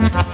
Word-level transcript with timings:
Mm-hmm. 0.00 0.29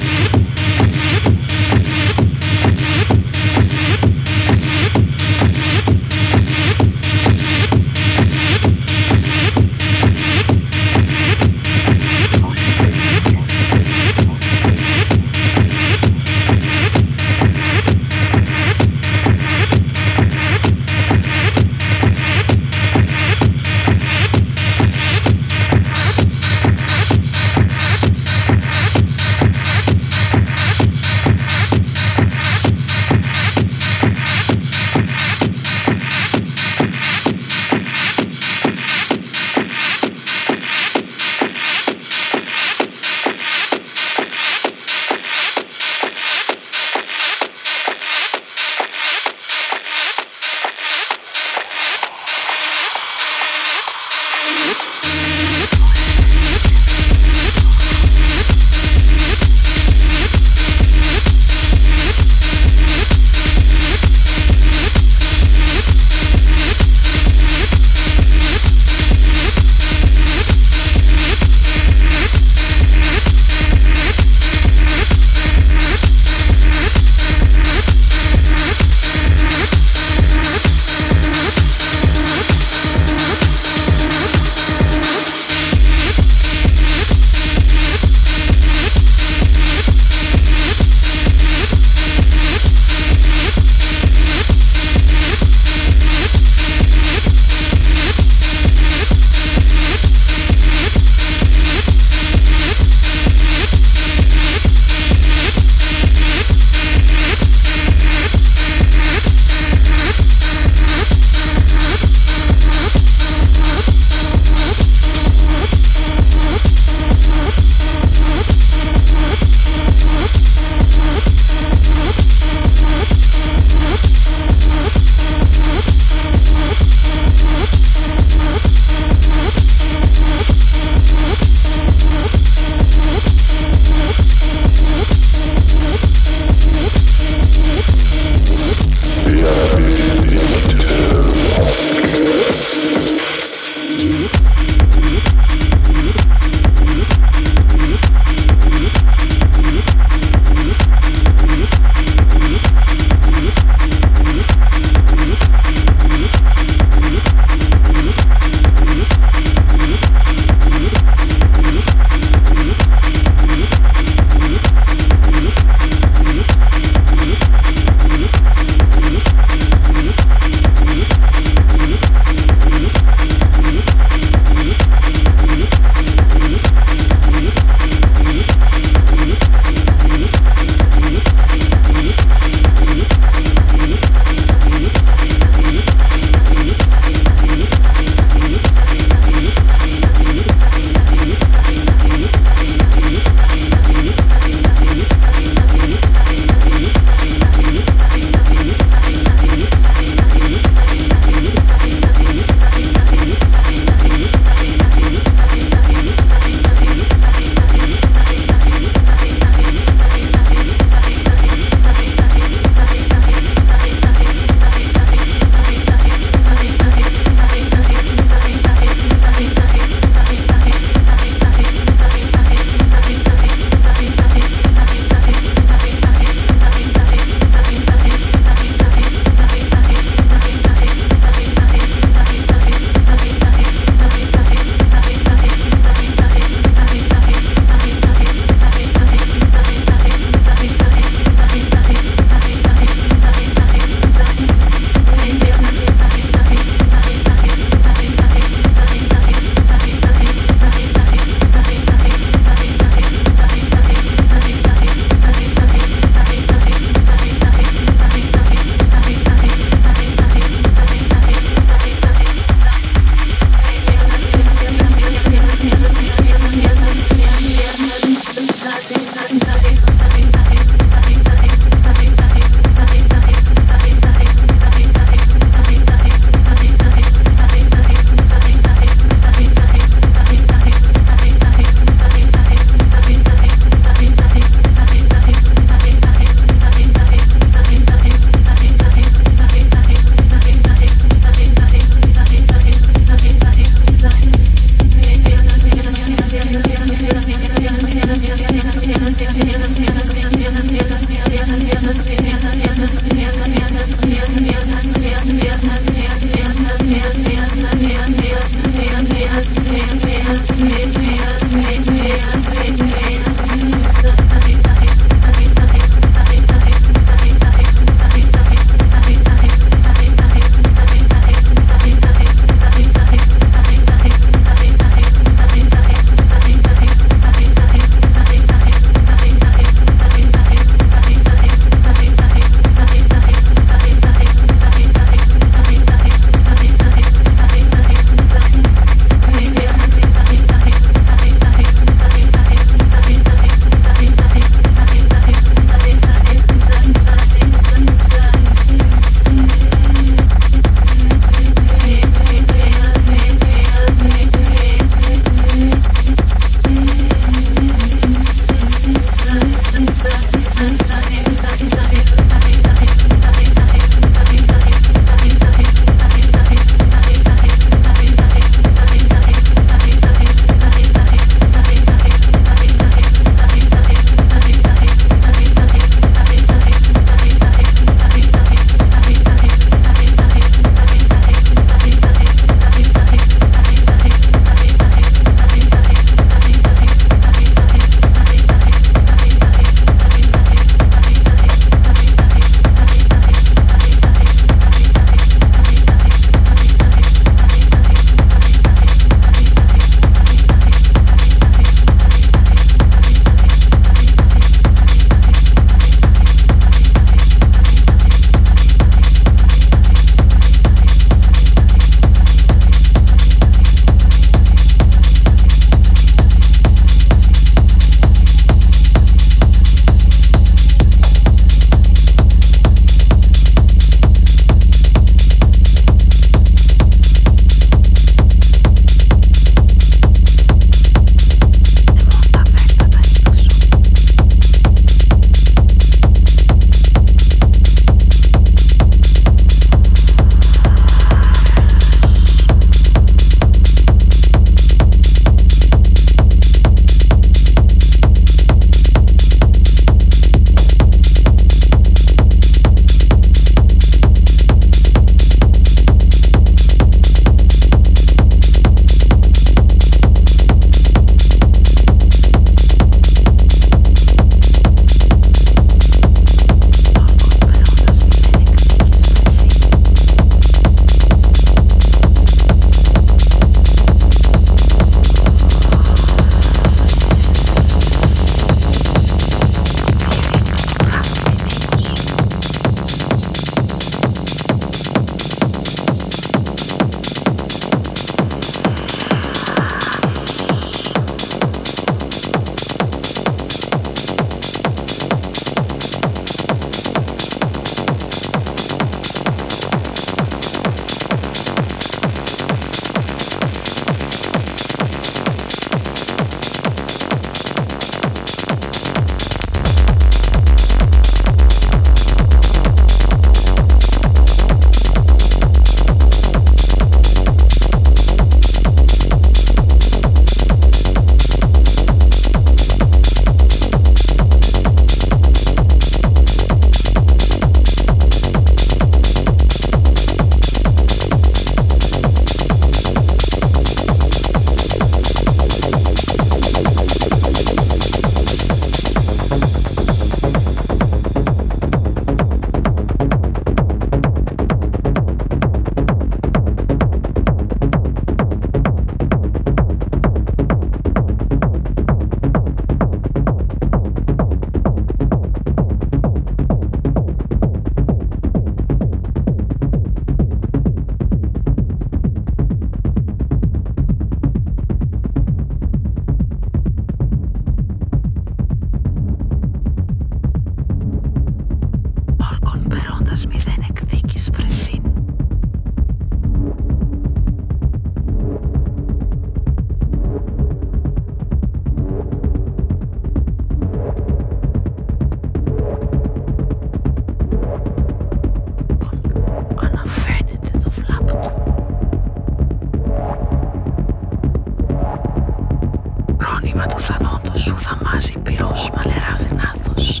Λόντος 597.12 597.40
σου 597.42 597.56
θαμάζει 597.56 598.18
πυρός 598.18 598.70
μαλεραγνάθος 598.76 600.00